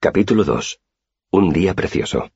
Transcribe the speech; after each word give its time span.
Capítulo 0.00 0.44
2. 0.44 0.78
Un 1.32 1.52
día 1.52 1.74
precioso. 1.74 2.30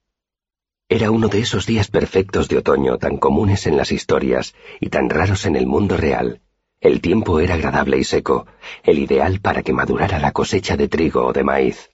Era 0.89 1.13
uno 1.13 1.29
de 1.29 1.39
esos 1.39 1.65
días 1.65 1.87
perfectos 1.87 2.49
de 2.49 2.59
otoño 2.59 2.99
tan 2.99 3.19
comunes 3.19 3.69
en 3.69 3.77
las 3.77 3.93
historias 3.93 4.57
y 4.81 4.89
tan 4.89 5.09
raros 5.09 5.47
en 5.47 5.55
el 5.55 5.69
mundo 5.69 5.97
real. 5.97 6.41
El 6.81 7.01
tiempo 7.01 7.39
era 7.39 7.55
agradable 7.55 7.99
y 7.99 8.03
seco, 8.03 8.49
el 8.83 8.99
ideal 8.99 9.39
para 9.39 9.63
que 9.63 9.73
madurara 9.73 10.19
la 10.19 10.33
cosecha 10.33 10.77
de 10.77 10.89
trigo 10.89 11.25
o 11.25 11.33
de 11.33 11.45
maíz. 11.45 11.93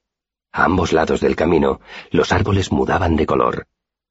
A 0.53 0.65
ambos 0.65 0.95
lados 0.95 1.21
del 1.21 1.37
camino, 1.37 1.83
los 2.13 2.33
árboles 2.33 2.73
mudaban 2.73 3.17
de 3.17 3.27
color. 3.27 3.67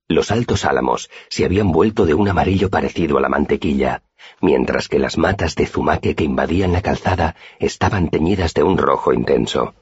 Los 0.07 0.29
altos 0.29 0.63
álamos 0.63 1.09
se 1.27 1.43
habían 1.43 1.71
vuelto 1.71 2.05
de 2.05 2.13
un 2.13 2.29
amarillo 2.29 2.69
parecido 2.69 3.17
a 3.17 3.21
la 3.21 3.29
mantequilla, 3.29 4.03
mientras 4.41 4.87
que 4.87 4.99
las 4.99 5.17
matas 5.17 5.55
de 5.55 5.65
zumaque 5.65 6.13
que 6.13 6.23
invadían 6.23 6.71
la 6.71 6.83
calzada 6.83 7.35
estaban 7.57 8.11
teñidas 8.11 8.53
de 8.53 8.61
un 8.61 8.77
rojo 8.77 9.11
intenso. 9.11 9.73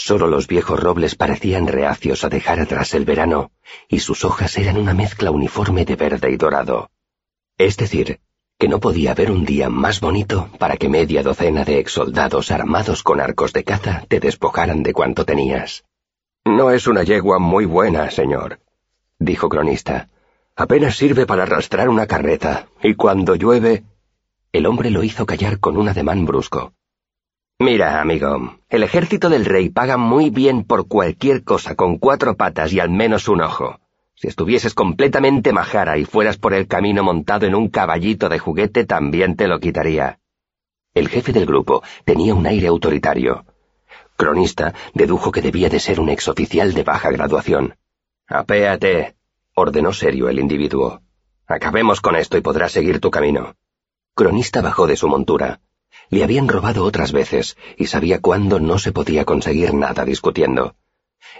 Solo 0.00 0.28
los 0.28 0.46
viejos 0.46 0.78
robles 0.78 1.16
parecían 1.16 1.66
reacios 1.66 2.22
a 2.22 2.28
dejar 2.28 2.60
atrás 2.60 2.94
el 2.94 3.04
verano, 3.04 3.50
y 3.88 3.98
sus 3.98 4.24
hojas 4.24 4.56
eran 4.56 4.76
una 4.76 4.94
mezcla 4.94 5.32
uniforme 5.32 5.84
de 5.84 5.96
verde 5.96 6.30
y 6.30 6.36
dorado. 6.36 6.88
Es 7.58 7.76
decir, 7.76 8.20
que 8.60 8.68
no 8.68 8.78
podía 8.78 9.10
haber 9.10 9.32
un 9.32 9.44
día 9.44 9.68
más 9.68 9.98
bonito 10.00 10.50
para 10.60 10.76
que 10.76 10.88
media 10.88 11.24
docena 11.24 11.64
de 11.64 11.80
exsoldados 11.80 12.52
armados 12.52 13.02
con 13.02 13.20
arcos 13.20 13.52
de 13.52 13.64
caza 13.64 14.04
te 14.08 14.20
despojaran 14.20 14.84
de 14.84 14.92
cuanto 14.92 15.24
tenías. 15.24 15.82
No 16.44 16.70
es 16.70 16.86
una 16.86 17.02
yegua 17.02 17.40
muy 17.40 17.64
buena, 17.64 18.08
señor, 18.12 18.60
dijo 19.18 19.48
Cronista. 19.48 20.08
Apenas 20.54 20.96
sirve 20.96 21.26
para 21.26 21.42
arrastrar 21.42 21.88
una 21.88 22.06
carreta, 22.06 22.68
y 22.84 22.94
cuando 22.94 23.34
llueve... 23.34 23.82
El 24.52 24.64
hombre 24.66 24.90
lo 24.90 25.02
hizo 25.02 25.26
callar 25.26 25.58
con 25.58 25.76
un 25.76 25.88
ademán 25.88 26.24
brusco. 26.24 26.72
Mira, 27.60 28.00
amigo, 28.00 28.60
el 28.68 28.84
ejército 28.84 29.28
del 29.28 29.44
rey 29.44 29.68
paga 29.68 29.96
muy 29.96 30.30
bien 30.30 30.62
por 30.62 30.86
cualquier 30.86 31.42
cosa 31.42 31.74
con 31.74 31.98
cuatro 31.98 32.36
patas 32.36 32.72
y 32.72 32.78
al 32.78 32.88
menos 32.88 33.28
un 33.28 33.40
ojo. 33.40 33.80
Si 34.14 34.28
estuvieses 34.28 34.74
completamente 34.74 35.52
majara 35.52 35.98
y 35.98 36.04
fueras 36.04 36.38
por 36.38 36.54
el 36.54 36.68
camino 36.68 37.02
montado 37.02 37.46
en 37.46 37.56
un 37.56 37.68
caballito 37.68 38.28
de 38.28 38.38
juguete, 38.38 38.84
también 38.84 39.34
te 39.34 39.48
lo 39.48 39.58
quitaría. 39.58 40.20
El 40.94 41.08
jefe 41.08 41.32
del 41.32 41.46
grupo 41.46 41.82
tenía 42.04 42.32
un 42.32 42.46
aire 42.46 42.68
autoritario. 42.68 43.44
Cronista 44.16 44.74
dedujo 44.94 45.32
que 45.32 45.42
debía 45.42 45.68
de 45.68 45.80
ser 45.80 45.98
un 45.98 46.10
exoficial 46.10 46.74
de 46.74 46.84
baja 46.84 47.10
graduación. 47.10 47.76
Apéate, 48.28 49.16
ordenó 49.56 49.92
serio 49.92 50.28
el 50.28 50.38
individuo. 50.38 51.00
Acabemos 51.48 52.00
con 52.00 52.14
esto 52.14 52.36
y 52.36 52.40
podrás 52.40 52.70
seguir 52.70 53.00
tu 53.00 53.10
camino. 53.10 53.56
Cronista 54.14 54.62
bajó 54.62 54.86
de 54.86 54.96
su 54.96 55.08
montura. 55.08 55.60
Le 56.10 56.24
habían 56.24 56.48
robado 56.48 56.84
otras 56.84 57.12
veces 57.12 57.56
y 57.76 57.86
sabía 57.86 58.20
cuándo 58.20 58.60
no 58.60 58.78
se 58.78 58.92
podía 58.92 59.24
conseguir 59.24 59.74
nada 59.74 60.04
discutiendo. 60.04 60.74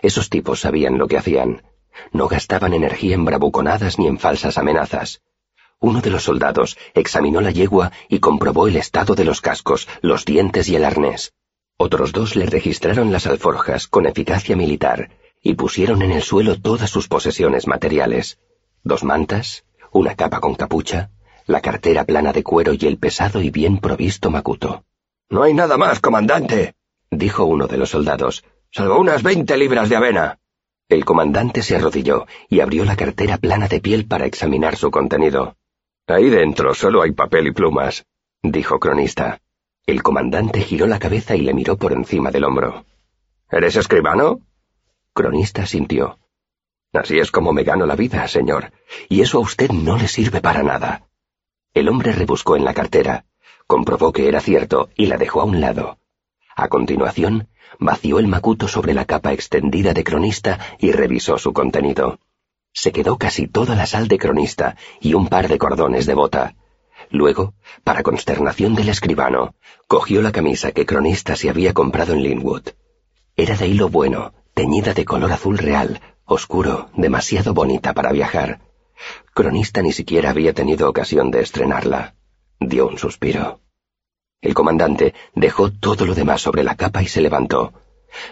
Esos 0.02 0.28
tipos 0.28 0.60
sabían 0.60 0.98
lo 0.98 1.08
que 1.08 1.18
hacían. 1.18 1.62
No 2.12 2.28
gastaban 2.28 2.74
energía 2.74 3.14
en 3.14 3.24
bravuconadas 3.24 3.98
ni 3.98 4.06
en 4.06 4.18
falsas 4.18 4.58
amenazas. 4.58 5.22
Uno 5.80 6.00
de 6.00 6.10
los 6.10 6.24
soldados 6.24 6.76
examinó 6.94 7.40
la 7.40 7.50
yegua 7.50 7.92
y 8.08 8.18
comprobó 8.18 8.68
el 8.68 8.76
estado 8.76 9.14
de 9.14 9.24
los 9.24 9.40
cascos, 9.40 9.88
los 10.02 10.24
dientes 10.24 10.68
y 10.68 10.76
el 10.76 10.84
arnés. 10.84 11.32
Otros 11.76 12.12
dos 12.12 12.34
le 12.34 12.46
registraron 12.46 13.12
las 13.12 13.26
alforjas 13.26 13.86
con 13.86 14.06
eficacia 14.06 14.56
militar 14.56 15.10
y 15.40 15.54
pusieron 15.54 16.02
en 16.02 16.10
el 16.10 16.22
suelo 16.22 16.60
todas 16.60 16.90
sus 16.90 17.06
posesiones 17.06 17.68
materiales. 17.68 18.38
Dos 18.82 19.04
mantas, 19.04 19.64
una 19.92 20.16
capa 20.16 20.40
con 20.40 20.56
capucha, 20.56 21.10
la 21.48 21.62
cartera 21.62 22.04
plana 22.04 22.34
de 22.34 22.42
cuero 22.42 22.74
y 22.74 22.86
el 22.86 22.98
pesado 22.98 23.40
y 23.40 23.48
bien 23.48 23.78
provisto 23.78 24.30
macuto. 24.30 24.84
No 25.30 25.42
hay 25.42 25.54
nada 25.54 25.78
más, 25.78 25.98
comandante, 25.98 26.74
dijo 27.10 27.46
uno 27.46 27.66
de 27.66 27.78
los 27.78 27.88
soldados, 27.88 28.44
salvo 28.70 29.00
unas 29.00 29.22
veinte 29.22 29.56
libras 29.56 29.88
de 29.88 29.96
avena. 29.96 30.38
El 30.90 31.06
comandante 31.06 31.62
se 31.62 31.74
arrodilló 31.76 32.26
y 32.50 32.60
abrió 32.60 32.84
la 32.84 32.96
cartera 32.96 33.38
plana 33.38 33.66
de 33.66 33.80
piel 33.80 34.06
para 34.06 34.26
examinar 34.26 34.76
su 34.76 34.90
contenido. 34.90 35.56
Ahí 36.06 36.28
dentro 36.28 36.74
solo 36.74 37.00
hay 37.00 37.12
papel 37.12 37.46
y 37.46 37.52
plumas, 37.52 38.04
dijo 38.42 38.78
Cronista. 38.78 39.40
El 39.86 40.02
comandante 40.02 40.60
giró 40.60 40.86
la 40.86 40.98
cabeza 40.98 41.34
y 41.34 41.40
le 41.40 41.54
miró 41.54 41.78
por 41.78 41.94
encima 41.94 42.30
del 42.30 42.44
hombro. 42.44 42.84
¿Eres 43.50 43.74
escribano? 43.76 44.40
Cronista 45.14 45.64
sintió. 45.64 46.18
Así 46.92 47.18
es 47.18 47.30
como 47.30 47.54
me 47.54 47.64
gano 47.64 47.86
la 47.86 47.96
vida, 47.96 48.28
señor, 48.28 48.70
y 49.08 49.22
eso 49.22 49.38
a 49.38 49.40
usted 49.40 49.70
no 49.70 49.96
le 49.96 50.08
sirve 50.08 50.42
para 50.42 50.62
nada. 50.62 51.07
El 51.74 51.88
hombre 51.88 52.12
rebuscó 52.12 52.56
en 52.56 52.64
la 52.64 52.74
cartera, 52.74 53.24
comprobó 53.66 54.12
que 54.12 54.28
era 54.28 54.40
cierto 54.40 54.88
y 54.96 55.06
la 55.06 55.16
dejó 55.16 55.40
a 55.40 55.44
un 55.44 55.60
lado. 55.60 55.98
A 56.56 56.68
continuación, 56.68 57.48
vació 57.78 58.18
el 58.18 58.26
macuto 58.26 58.66
sobre 58.66 58.94
la 58.94 59.04
capa 59.04 59.32
extendida 59.32 59.92
de 59.92 60.04
cronista 60.04 60.58
y 60.78 60.92
revisó 60.92 61.38
su 61.38 61.52
contenido. 61.52 62.18
Se 62.72 62.92
quedó 62.92 63.18
casi 63.18 63.46
toda 63.46 63.74
la 63.74 63.86
sal 63.86 64.08
de 64.08 64.18
cronista 64.18 64.76
y 65.00 65.14
un 65.14 65.28
par 65.28 65.48
de 65.48 65.58
cordones 65.58 66.06
de 66.06 66.14
bota. 66.14 66.54
Luego, 67.10 67.54
para 67.84 68.02
consternación 68.02 68.74
del 68.74 68.88
escribano, 68.88 69.54
cogió 69.86 70.20
la 70.20 70.32
camisa 70.32 70.72
que 70.72 70.86
cronista 70.86 71.36
se 71.36 71.48
había 71.48 71.72
comprado 71.74 72.14
en 72.14 72.22
Linwood. 72.22 72.68
Era 73.36 73.56
de 73.56 73.68
hilo 73.68 73.88
bueno, 73.88 74.32
teñida 74.54 74.94
de 74.94 75.04
color 75.04 75.32
azul 75.32 75.58
real, 75.58 76.00
oscuro, 76.24 76.90
demasiado 76.94 77.54
bonita 77.54 77.94
para 77.94 78.12
viajar. 78.12 78.60
Cronista 79.34 79.82
ni 79.82 79.92
siquiera 79.92 80.30
había 80.30 80.52
tenido 80.52 80.88
ocasión 80.88 81.30
de 81.30 81.40
estrenarla. 81.40 82.14
Dio 82.60 82.88
un 82.88 82.98
suspiro. 82.98 83.60
El 84.40 84.54
comandante 84.54 85.14
dejó 85.34 85.70
todo 85.70 86.06
lo 86.06 86.14
demás 86.14 86.42
sobre 86.42 86.62
la 86.62 86.76
capa 86.76 87.02
y 87.02 87.08
se 87.08 87.20
levantó. 87.20 87.72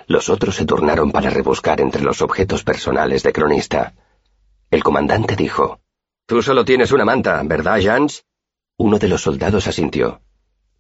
Los 0.07 0.29
otros 0.29 0.57
se 0.57 0.65
turnaron 0.65 1.13
para 1.13 1.31
rebuscar 1.31 1.81
entre 1.81 2.03
los 2.03 2.23
objetos 2.23 2.65
personales 2.65 3.23
de 3.23 3.33
Cronista. 3.33 3.95
El 4.71 4.83
comandante 4.83 5.37
dijo, 5.37 5.81
Tú 6.27 6.43
solo 6.43 6.65
tienes 6.65 6.93
una 6.93 7.05
manta, 7.05 7.41
¿verdad, 7.45 7.81
Jans? 7.83 8.25
Uno 8.77 8.99
de 8.99 9.09
los 9.09 9.23
soldados 9.23 9.67
asintió. 9.69 10.21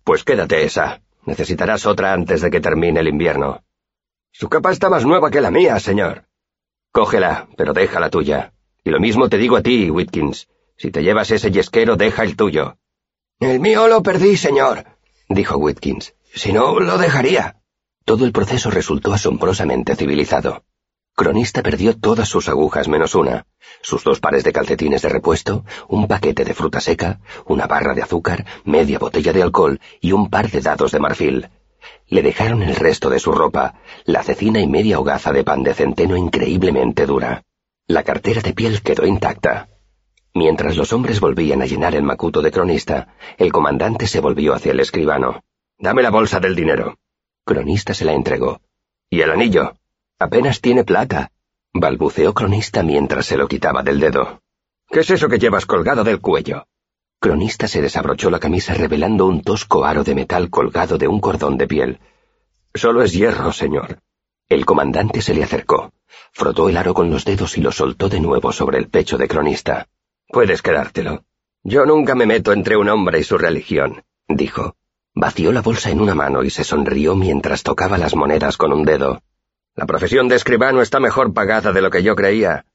Pues 0.02 0.24
quédate 0.24 0.64
esa. 0.64 1.02
Necesitarás 1.24 1.86
otra 1.86 2.12
antes 2.12 2.40
de 2.40 2.50
que 2.50 2.60
termine 2.60 3.00
el 3.00 3.08
invierno. 3.08 3.64
Su 4.32 4.48
capa 4.48 4.70
está 4.70 4.88
más 4.88 5.04
nueva 5.04 5.30
que 5.30 5.40
la 5.40 5.50
mía, 5.50 5.78
señor. 5.80 6.24
Cógela, 6.92 7.48
pero 7.56 7.72
deja 7.72 8.00
la 8.00 8.10
tuya. 8.10 8.52
Y 8.86 8.90
lo 8.90 9.00
mismo 9.00 9.28
te 9.28 9.36
digo 9.36 9.56
a 9.56 9.62
ti, 9.62 9.90
Whitkins. 9.90 10.46
Si 10.76 10.92
te 10.92 11.02
llevas 11.02 11.32
ese 11.32 11.50
yesquero, 11.50 11.96
deja 11.96 12.22
el 12.22 12.36
tuyo. 12.36 12.76
El 13.40 13.58
mío 13.58 13.88
lo 13.88 14.00
perdí, 14.00 14.36
señor, 14.36 14.84
dijo 15.28 15.56
Whitkins. 15.56 16.14
Si 16.32 16.52
no, 16.52 16.78
lo 16.78 16.96
dejaría. 16.96 17.56
Todo 18.04 18.24
el 18.24 18.30
proceso 18.30 18.70
resultó 18.70 19.12
asombrosamente 19.12 19.96
civilizado. 19.96 20.62
Cronista 21.16 21.64
perdió 21.64 21.98
todas 21.98 22.28
sus 22.28 22.48
agujas 22.48 22.86
menos 22.86 23.16
una, 23.16 23.46
sus 23.82 24.04
dos 24.04 24.20
pares 24.20 24.44
de 24.44 24.52
calcetines 24.52 25.02
de 25.02 25.08
repuesto, 25.08 25.64
un 25.88 26.06
paquete 26.06 26.44
de 26.44 26.54
fruta 26.54 26.78
seca, 26.78 27.18
una 27.44 27.66
barra 27.66 27.92
de 27.92 28.02
azúcar, 28.02 28.46
media 28.64 29.00
botella 29.00 29.32
de 29.32 29.42
alcohol 29.42 29.80
y 30.00 30.12
un 30.12 30.30
par 30.30 30.48
de 30.48 30.60
dados 30.60 30.92
de 30.92 31.00
marfil. 31.00 31.48
Le 32.06 32.22
dejaron 32.22 32.62
el 32.62 32.76
resto 32.76 33.10
de 33.10 33.18
su 33.18 33.32
ropa, 33.32 33.74
la 34.04 34.22
cecina 34.22 34.60
y 34.60 34.68
media 34.68 35.00
hogaza 35.00 35.32
de 35.32 35.42
pan 35.42 35.64
de 35.64 35.74
centeno 35.74 36.16
increíblemente 36.16 37.04
dura. 37.04 37.42
La 37.88 38.02
cartera 38.02 38.42
de 38.42 38.52
piel 38.52 38.82
quedó 38.82 39.06
intacta. 39.06 39.68
Mientras 40.34 40.76
los 40.76 40.92
hombres 40.92 41.20
volvían 41.20 41.62
a 41.62 41.66
llenar 41.66 41.94
el 41.94 42.02
macuto 42.02 42.42
de 42.42 42.50
cronista, 42.50 43.14
el 43.38 43.52
comandante 43.52 44.08
se 44.08 44.18
volvió 44.18 44.54
hacia 44.54 44.72
el 44.72 44.80
escribano. 44.80 45.44
Dame 45.78 46.02
la 46.02 46.10
bolsa 46.10 46.40
del 46.40 46.56
dinero. 46.56 46.98
Cronista 47.44 47.94
se 47.94 48.04
la 48.04 48.12
entregó. 48.12 48.60
¿Y 49.08 49.20
el 49.20 49.30
anillo? 49.30 49.74
Apenas 50.18 50.60
tiene 50.60 50.82
plata, 50.82 51.30
balbuceó 51.72 52.34
cronista 52.34 52.82
mientras 52.82 53.26
se 53.26 53.36
lo 53.36 53.46
quitaba 53.46 53.84
del 53.84 54.00
dedo. 54.00 54.40
¿Qué 54.88 55.00
es 55.00 55.10
eso 55.10 55.28
que 55.28 55.38
llevas 55.38 55.64
colgado 55.64 56.02
del 56.02 56.20
cuello? 56.20 56.66
Cronista 57.20 57.68
se 57.68 57.82
desabrochó 57.82 58.30
la 58.30 58.40
camisa 58.40 58.74
revelando 58.74 59.26
un 59.26 59.42
tosco 59.42 59.84
aro 59.84 60.02
de 60.02 60.16
metal 60.16 60.50
colgado 60.50 60.98
de 60.98 61.06
un 61.06 61.20
cordón 61.20 61.56
de 61.56 61.68
piel. 61.68 62.00
Solo 62.74 63.04
es 63.04 63.12
hierro, 63.12 63.52
señor. 63.52 64.00
El 64.48 64.66
comandante 64.66 65.22
se 65.22 65.34
le 65.34 65.44
acercó, 65.44 65.92
frotó 66.32 66.68
el 66.68 66.76
aro 66.76 66.94
con 66.94 67.10
los 67.10 67.24
dedos 67.24 67.56
y 67.58 67.60
lo 67.60 67.72
soltó 67.72 68.08
de 68.08 68.20
nuevo 68.20 68.52
sobre 68.52 68.78
el 68.78 68.88
pecho 68.88 69.18
de 69.18 69.28
Cronista. 69.28 69.88
Puedes 70.28 70.62
quedártelo. 70.62 71.24
Yo 71.62 71.86
nunca 71.86 72.14
me 72.14 72.26
meto 72.26 72.52
entre 72.52 72.76
un 72.76 72.88
hombre 72.88 73.18
y 73.20 73.24
su 73.24 73.38
religión, 73.38 74.04
dijo. 74.28 74.76
Vació 75.14 75.52
la 75.52 75.62
bolsa 75.62 75.90
en 75.90 76.00
una 76.00 76.14
mano 76.14 76.44
y 76.44 76.50
se 76.50 76.64
sonrió 76.64 77.16
mientras 77.16 77.62
tocaba 77.62 77.98
las 77.98 78.14
monedas 78.14 78.56
con 78.56 78.72
un 78.72 78.84
dedo. 78.84 79.22
La 79.74 79.86
profesión 79.86 80.28
de 80.28 80.36
escribano 80.36 80.82
está 80.82 81.00
mejor 81.00 81.32
pagada 81.32 81.72
de 81.72 81.80
lo 81.80 81.90
que 81.90 82.02
yo 82.02 82.14
creía, 82.14 82.66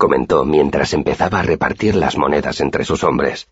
comentó 0.00 0.46
mientras 0.46 0.94
empezaba 0.94 1.40
a 1.40 1.42
repartir 1.42 1.94
las 1.94 2.16
monedas 2.16 2.62
entre 2.62 2.86
sus 2.86 3.04
hombres. 3.04 3.48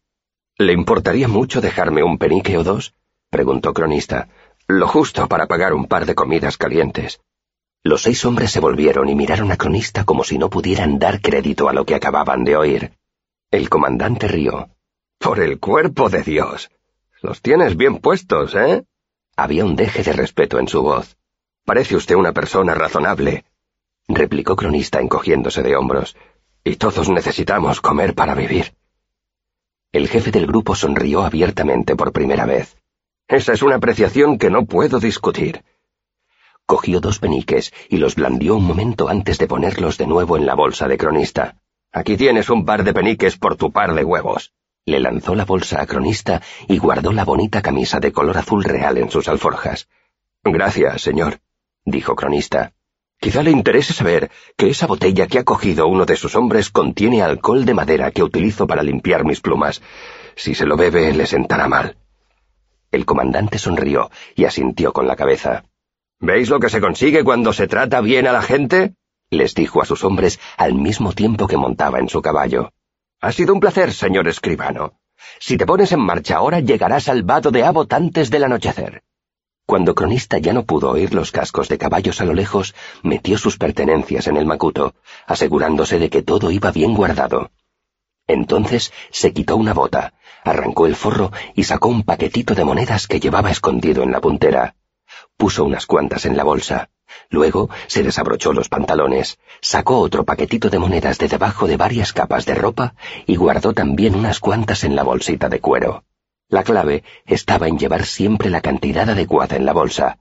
¿Le 0.57 0.73
importaría 0.73 1.29
mucho 1.29 1.61
dejarme 1.61 2.03
un 2.03 2.17
penique 2.17 2.57
o 2.57 2.65
dos? 2.65 2.95
preguntó 3.29 3.75
Cronista. 3.75 4.29
Lo 4.67 4.89
justo 4.89 5.29
para 5.29 5.47
pagar 5.47 5.75
un 5.75 5.87
par 5.87 6.07
de 6.07 6.15
comidas 6.15 6.57
calientes. 6.57 7.21
Los 7.85 8.03
seis 8.03 8.25
hombres 8.25 8.51
se 8.51 8.61
volvieron 8.61 9.09
y 9.09 9.15
miraron 9.15 9.53
a 9.53 9.57
Cronista 9.57 10.05
como 10.05 10.25
si 10.25 10.37
no 10.37 10.51
pudieran 10.51 10.99
dar 10.99 11.21
crédito 11.21 11.69
a 11.69 11.73
lo 11.73 11.85
que 11.87 11.95
acababan 11.95 12.45
de 12.45 12.57
oír. 12.57 12.93
El 13.51 13.69
comandante 13.69 14.29
rió. 14.29 14.71
Por 15.19 15.41
el 15.41 15.59
cuerpo 15.59 16.09
de 16.09 16.23
Dios. 16.23 16.71
Los 17.23 17.41
tienes 17.41 17.77
bien 17.77 17.99
puestos, 17.99 18.55
¿eh? 18.55 18.85
Había 19.37 19.65
un 19.65 19.77
deje 19.77 20.03
de 20.03 20.13
respeto 20.13 20.59
en 20.59 20.69
su 20.69 20.83
voz. 20.83 21.17
Parece 21.65 21.97
usted 21.97 22.15
una 22.15 22.33
persona 22.33 22.75
razonable. 22.75 23.45
replicó 24.09 24.57
Cronista 24.57 25.01
encogiéndose 25.01 25.63
de 25.63 25.77
hombros. 25.77 26.17
Y 26.65 26.77
todos 26.77 27.09
necesitamos 27.09 27.81
comer 27.81 28.15
para 28.15 28.35
vivir. 28.35 28.75
El 29.93 30.09
jefe 30.09 30.31
del 30.31 30.47
grupo 30.47 30.75
sonrió 30.75 31.23
abiertamente 31.23 31.97
por 31.97 32.13
primera 32.13 32.45
vez. 32.45 32.77
Esa 33.29 33.53
es 33.53 33.63
una 33.63 33.77
apreciación 33.77 34.37
que 34.37 34.51
no 34.51 34.67
puedo 34.67 34.99
discutir. 35.01 35.65
Cogió 36.69 37.01
dos 37.01 37.19
peniques 37.19 37.73
y 37.89 37.97
los 37.97 38.15
blandió 38.15 38.55
un 38.55 38.67
momento 38.67 39.09
antes 39.09 39.39
de 39.39 39.47
ponerlos 39.47 39.97
de 39.97 40.07
nuevo 40.07 40.37
en 40.37 40.45
la 40.45 40.55
bolsa 40.55 40.87
de 40.87 40.99
cronista. 40.99 41.57
Aquí 41.91 42.19
tienes 42.19 42.51
un 42.51 42.67
par 42.67 42.85
de 42.85 42.93
peniques 42.93 43.39
por 43.39 43.57
tu 43.57 43.73
par 43.73 43.95
de 43.95 44.05
huevos. 44.05 44.53
Le 44.85 45.01
lanzó 45.01 45.35
la 45.35 45.47
bolsa 45.47 45.81
a 45.81 45.87
cronista 45.87 46.43
y 46.69 46.77
guardó 46.77 47.13
la 47.13 47.25
bonita 47.25 47.63
camisa 47.63 48.01
de 48.01 48.13
color 48.13 48.37
azul 48.37 48.65
real 48.65 48.99
en 48.99 49.11
sus 49.11 49.29
alforjas. 49.29 49.89
Gracias, 50.45 51.01
señor, 51.01 51.41
dijo 51.87 52.15
cronista. 52.15 52.75
Quizá 53.19 53.43
le 53.43 53.51
interese 53.51 53.95
saber 53.95 54.31
que 54.59 54.69
esa 54.69 54.87
botella 54.87 55.27
que 55.27 55.39
ha 55.39 55.45
cogido 55.45 55.89
uno 55.89 56.05
de 56.05 56.17
sus 56.17 56.37
hombres 56.37 56.69
contiene 56.69 57.23
alcohol 57.23 57.65
de 57.65 57.73
madera 57.73 58.11
que 58.11 58.23
utilizo 58.23 58.67
para 58.67 58.83
limpiar 58.83 59.25
mis 59.25 59.41
plumas. 59.41 59.81
Si 60.37 60.55
se 60.55 60.67
lo 60.67 60.77
bebe, 60.77 61.15
le 61.15 61.25
sentará 61.25 61.67
mal. 61.67 61.97
El 62.93 63.07
comandante 63.07 63.59
sonrió 63.59 64.11
y 64.37 64.45
asintió 64.45 64.93
con 64.93 65.07
la 65.07 65.17
cabeza. 65.17 65.65
¿Veis 66.21 66.49
lo 66.49 66.59
que 66.59 66.69
se 66.69 66.81
consigue 66.81 67.23
cuando 67.23 67.53
se 67.53 67.69
trata 67.69 68.01
bien 68.01 68.27
a 68.27 68.33
la 68.33 68.43
gente? 68.43 68.95
les 69.31 69.55
dijo 69.55 69.83
a 69.83 69.85
sus 69.85 70.05
hombres 70.05 70.41
al 70.57 70.75
mismo 70.75 71.13
tiempo 71.13 71.47
que 71.47 71.57
montaba 71.57 71.99
en 71.99 72.09
su 72.09 72.23
caballo. 72.23 72.73
Ha 73.21 73.31
sido 73.31 73.53
un 73.53 73.61
placer, 73.61 73.93
señor 73.93 74.27
escribano. 74.27 74.95
Si 75.39 75.57
te 75.57 75.67
pones 75.67 75.93
en 75.93 76.01
marcha 76.01 76.37
ahora, 76.37 76.61
llegarás 76.61 77.09
al 77.09 77.23
vado 77.23 77.51
de 77.51 77.63
Abbott 77.63 77.93
antes 77.93 78.31
del 78.31 78.45
anochecer. 78.45 79.03
Cuando 79.67 79.95
Cronista 79.95 80.39
ya 80.39 80.53
no 80.55 80.65
pudo 80.65 80.91
oír 80.91 81.13
los 81.13 81.31
cascos 81.31 81.69
de 81.69 81.79
caballos 81.79 82.21
a 82.21 82.25
lo 82.25 82.33
lejos, 82.33 82.75
metió 83.03 83.37
sus 83.37 83.59
pertenencias 83.59 84.27
en 84.27 84.39
el 84.39 84.47
macuto, 84.47 84.95
asegurándose 85.27 85.99
de 85.99 86.09
que 86.09 86.23
todo 86.23 86.51
iba 86.51 86.73
bien 86.73 86.95
guardado. 86.95 87.51
Entonces 88.27 88.93
se 89.11 89.33
quitó 89.33 89.57
una 89.57 89.75
bota, 89.75 90.15
arrancó 90.43 90.87
el 90.87 90.97
forro 90.97 91.33
y 91.55 91.65
sacó 91.65 91.89
un 91.89 92.03
paquetito 92.03 92.55
de 92.55 92.65
monedas 92.65 93.07
que 93.07 93.21
llevaba 93.21 93.51
escondido 93.51 94.03
en 94.03 94.11
la 94.11 94.21
puntera. 94.21 94.75
Puso 95.39 95.65
unas 95.65 95.87
cuantas 95.87 96.27
en 96.27 96.37
la 96.37 96.43
bolsa. 96.43 96.91
Luego 97.31 97.71
se 97.87 98.03
desabrochó 98.03 98.53
los 98.53 98.69
pantalones, 98.69 99.39
sacó 99.61 100.01
otro 100.01 100.25
paquetito 100.25 100.69
de 100.69 100.81
monedas 100.81 101.17
de 101.19 101.29
debajo 101.29 101.69
de 101.69 101.77
varias 101.77 102.13
capas 102.13 102.45
de 102.45 102.57
ropa 102.57 102.95
y 103.25 103.37
guardó 103.37 103.73
también 103.73 104.17
unas 104.17 104.41
cuantas 104.41 104.83
en 104.83 104.97
la 104.97 105.05
bolsita 105.05 105.49
de 105.49 105.61
cuero. 105.61 106.03
La 106.49 106.65
clave 106.65 107.05
estaba 107.25 107.69
en 107.69 107.79
llevar 107.79 108.05
siempre 108.05 108.51
la 108.51 108.61
cantidad 108.61 109.09
adecuada 109.09 109.55
en 109.55 109.65
la 109.65 109.73
bolsa. 109.73 110.19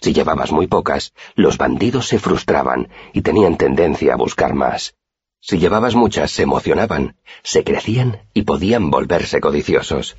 Si 0.00 0.12
llevabas 0.12 0.50
muy 0.50 0.66
pocas, 0.66 1.12
los 1.36 1.58
bandidos 1.58 2.08
se 2.08 2.18
frustraban 2.18 2.88
y 3.12 3.22
tenían 3.22 3.56
tendencia 3.56 4.14
a 4.14 4.16
buscar 4.16 4.52
más. 4.54 4.96
Si 5.40 5.58
llevabas 5.58 5.94
muchas, 5.94 6.32
se 6.32 6.42
emocionaban, 6.42 7.14
se 7.44 7.62
crecían 7.62 8.22
y 8.34 8.42
podían 8.42 8.90
volverse 8.90 9.40
codiciosos. 9.40 10.16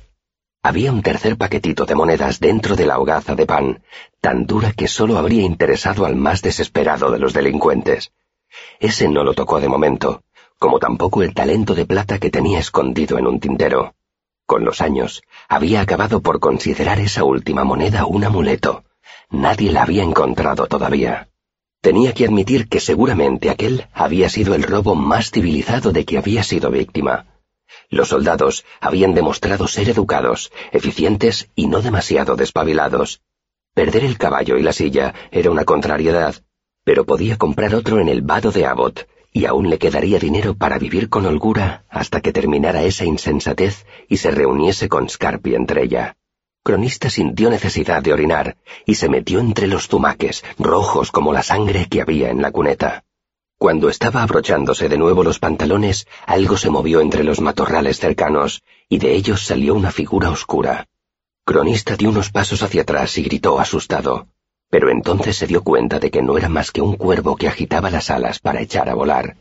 Había 0.68 0.92
un 0.92 1.00
tercer 1.00 1.38
paquetito 1.38 1.86
de 1.86 1.94
monedas 1.94 2.40
dentro 2.40 2.76
de 2.76 2.84
la 2.84 2.98
hogaza 2.98 3.34
de 3.34 3.46
pan, 3.46 3.80
tan 4.20 4.44
dura 4.44 4.74
que 4.74 4.86
solo 4.86 5.16
habría 5.16 5.42
interesado 5.42 6.04
al 6.04 6.14
más 6.14 6.42
desesperado 6.42 7.10
de 7.10 7.18
los 7.18 7.32
delincuentes. 7.32 8.12
Ese 8.78 9.08
no 9.08 9.24
lo 9.24 9.32
tocó 9.32 9.60
de 9.60 9.68
momento, 9.70 10.20
como 10.58 10.78
tampoco 10.78 11.22
el 11.22 11.32
talento 11.32 11.74
de 11.74 11.86
plata 11.86 12.18
que 12.18 12.28
tenía 12.28 12.58
escondido 12.58 13.16
en 13.16 13.26
un 13.26 13.40
tintero. 13.40 13.94
Con 14.44 14.66
los 14.66 14.82
años, 14.82 15.22
había 15.48 15.80
acabado 15.80 16.20
por 16.20 16.38
considerar 16.38 17.00
esa 17.00 17.24
última 17.24 17.64
moneda 17.64 18.04
un 18.04 18.24
amuleto. 18.24 18.84
Nadie 19.30 19.72
la 19.72 19.84
había 19.84 20.02
encontrado 20.02 20.66
todavía. 20.66 21.30
Tenía 21.80 22.12
que 22.12 22.26
admitir 22.26 22.68
que 22.68 22.80
seguramente 22.80 23.48
aquel 23.48 23.86
había 23.94 24.28
sido 24.28 24.54
el 24.54 24.64
robo 24.64 24.94
más 24.94 25.30
civilizado 25.30 25.92
de 25.92 26.04
que 26.04 26.18
había 26.18 26.42
sido 26.42 26.70
víctima. 26.70 27.24
Los 27.90 28.08
soldados 28.08 28.64
habían 28.80 29.14
demostrado 29.14 29.66
ser 29.66 29.88
educados, 29.88 30.52
eficientes 30.72 31.50
y 31.54 31.66
no 31.66 31.80
demasiado 31.80 32.36
despabilados. 32.36 33.22
Perder 33.74 34.04
el 34.04 34.18
caballo 34.18 34.56
y 34.56 34.62
la 34.62 34.72
silla 34.72 35.14
era 35.30 35.50
una 35.50 35.64
contrariedad, 35.64 36.34
pero 36.84 37.04
podía 37.04 37.36
comprar 37.36 37.74
otro 37.74 38.00
en 38.00 38.08
el 38.08 38.22
vado 38.22 38.50
de 38.50 38.66
Abbott, 38.66 39.06
y 39.32 39.44
aún 39.44 39.70
le 39.70 39.78
quedaría 39.78 40.18
dinero 40.18 40.54
para 40.54 40.78
vivir 40.78 41.08
con 41.08 41.26
holgura 41.26 41.84
hasta 41.88 42.20
que 42.20 42.32
terminara 42.32 42.82
esa 42.82 43.04
insensatez 43.04 43.86
y 44.08 44.16
se 44.16 44.30
reuniese 44.30 44.88
con 44.88 45.08
Scarpi 45.08 45.54
entre 45.54 45.84
ella. 45.84 46.16
Cronista 46.64 47.08
sintió 47.08 47.50
necesidad 47.50 48.02
de 48.02 48.12
orinar 48.12 48.56
y 48.84 48.96
se 48.96 49.08
metió 49.08 49.40
entre 49.40 49.66
los 49.66 49.88
zumaques, 49.88 50.44
rojos 50.58 51.10
como 51.10 51.32
la 51.32 51.42
sangre 51.42 51.86
que 51.88 52.02
había 52.02 52.30
en 52.30 52.42
la 52.42 52.50
cuneta. 52.50 53.04
Cuando 53.58 53.88
estaba 53.88 54.22
abrochándose 54.22 54.88
de 54.88 54.98
nuevo 54.98 55.22
los 55.22 55.38
pantalones, 55.38 56.06
algo 56.26 56.56
se 56.56 56.70
movió 56.70 57.00
entre 57.00 57.24
los 57.24 57.40
matorrales 57.40 57.98
cercanos, 57.98 58.62
y 58.88 58.98
de 58.98 59.14
ellos 59.14 59.42
salió 59.42 59.74
una 59.74 59.90
figura 59.90 60.30
oscura. 60.30 60.86
Cronista 61.44 61.96
dio 61.96 62.08
unos 62.08 62.30
pasos 62.30 62.62
hacia 62.62 62.82
atrás 62.82 63.18
y 63.18 63.22
gritó 63.22 63.58
asustado 63.58 64.28
pero 64.70 64.90
entonces 64.90 65.36
se 65.36 65.46
dio 65.46 65.62
cuenta 65.62 65.98
de 65.98 66.10
que 66.10 66.22
no 66.22 66.36
era 66.36 66.48
más 66.48 66.70
que 66.70 66.82
un 66.82 66.96
cuervo 66.96 67.36
que 67.36 67.48
agitaba 67.48 67.90
las 67.90 68.10
alas 68.10 68.38
para 68.38 68.60
echar 68.60 68.88
a 68.88 68.94
volar. 68.94 69.36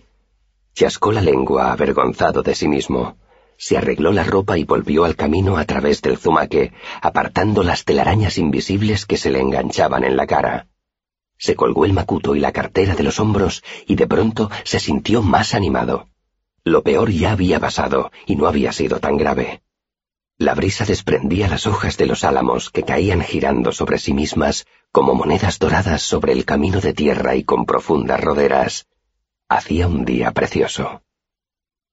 Chascó 0.73 1.11
la 1.11 1.21
lengua 1.21 1.71
avergonzado 1.71 2.43
de 2.43 2.55
sí 2.55 2.67
mismo. 2.67 3.17
Se 3.57 3.77
arregló 3.77 4.11
la 4.11 4.23
ropa 4.23 4.57
y 4.57 4.63
volvió 4.63 5.03
al 5.03 5.15
camino 5.15 5.57
a 5.57 5.65
través 5.65 6.01
del 6.01 6.17
zumaque, 6.17 6.71
apartando 7.01 7.63
las 7.63 7.83
telarañas 7.83 8.37
invisibles 8.37 9.05
que 9.05 9.17
se 9.17 9.31
le 9.31 9.39
enganchaban 9.39 10.03
en 10.03 10.15
la 10.15 10.27
cara. 10.27 10.67
Se 11.37 11.55
colgó 11.55 11.85
el 11.85 11.93
macuto 11.93 12.35
y 12.35 12.39
la 12.39 12.51
cartera 12.51 12.95
de 12.95 13.03
los 13.03 13.19
hombros 13.19 13.63
y 13.85 13.95
de 13.95 14.07
pronto 14.07 14.49
se 14.63 14.79
sintió 14.79 15.21
más 15.21 15.53
animado. 15.53 16.07
Lo 16.63 16.83
peor 16.83 17.11
ya 17.11 17.31
había 17.31 17.59
pasado 17.59 18.11
y 18.25 18.35
no 18.35 18.47
había 18.47 18.71
sido 18.71 18.99
tan 18.99 19.17
grave. 19.17 19.61
La 20.39 20.53
brisa 20.53 20.85
desprendía 20.85 21.47
las 21.47 21.65
hojas 21.65 21.97
de 21.97 22.05
los 22.05 22.23
álamos 22.23 22.69
que 22.69 22.83
caían 22.83 23.21
girando 23.21 23.71
sobre 23.71 23.97
sí 23.97 24.13
mismas 24.13 24.67
como 24.91 25.15
monedas 25.15 25.57
doradas 25.59 26.01
sobre 26.01 26.33
el 26.33 26.45
camino 26.45 26.79
de 26.79 26.93
tierra 26.93 27.35
y 27.35 27.43
con 27.43 27.65
profundas 27.65 28.21
roderas. 28.21 28.87
Hacía 29.49 29.87
un 29.87 30.05
día 30.05 30.31
precioso. 30.31 31.01